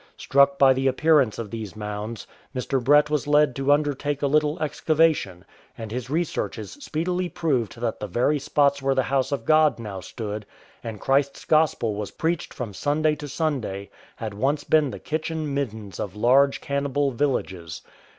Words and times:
Struck 0.17 0.57
by 0.57 0.73
the 0.73 0.87
appearance 0.87 1.37
of 1.37 1.51
these 1.51 1.75
mounds, 1.75 2.25
Mr. 2.55 2.83
Brett 2.83 3.11
was 3.11 3.27
led 3.27 3.55
to 3.55 3.71
undertake 3.71 4.23
a 4.23 4.25
little 4.25 4.57
excavation; 4.59 5.45
and 5.77 5.91
his 5.91 6.09
researches 6.09 6.71
speedily 6.71 7.29
proved 7.29 7.79
that 7.79 7.99
the 7.99 8.07
very 8.07 8.39
spots 8.39 8.81
where 8.81 8.95
the 8.95 9.03
House 9.03 9.31
of 9.31 9.45
God 9.45 9.77
now 9.77 9.99
stood 9.99 10.43
and 10.83 10.99
Christ's 10.99 11.45
Gospel 11.45 11.93
was 11.93 12.09
preached 12.09 12.51
from 12.51 12.73
Sunday 12.73 13.13
to 13.17 13.27
Sunday 13.27 13.91
had 14.15 14.33
once 14.33 14.63
been 14.63 14.89
the 14.89 14.97
kitchen 14.97 15.53
middens 15.53 15.99
of 15.99 16.15
large 16.15 16.61
cannibal 16.61 17.11
villages. 17.11 17.83